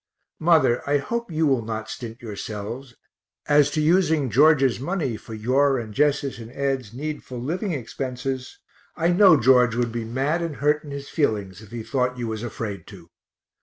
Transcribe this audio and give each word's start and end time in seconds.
Mother, 0.39 0.81
I 0.89 0.97
hope 0.97 1.29
you 1.31 1.45
will 1.45 1.61
not 1.61 1.87
stint 1.87 2.23
yourselves 2.23 2.95
as 3.45 3.69
to 3.69 3.81
using 3.81 4.31
George's 4.31 4.79
money 4.79 5.15
for 5.15 5.35
your 5.35 5.77
and 5.77 5.93
Jess's 5.93 6.39
and 6.39 6.51
Ed's 6.53 6.91
needful 6.91 7.39
living 7.39 7.73
expenses, 7.73 8.57
I 8.97 9.09
know 9.09 9.39
George 9.39 9.75
would 9.75 9.91
be 9.91 10.03
mad 10.03 10.41
and 10.41 10.55
hurt 10.55 10.83
in 10.83 10.89
his 10.89 11.07
feelings 11.09 11.61
if 11.61 11.69
he 11.69 11.83
thought 11.83 12.17
you 12.17 12.25
was 12.27 12.41
afraid 12.41 12.87
to. 12.87 13.11